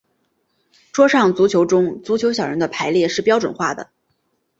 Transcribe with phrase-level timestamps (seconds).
[0.91, 3.91] 桌上足球中足球小人的排列是标准化的。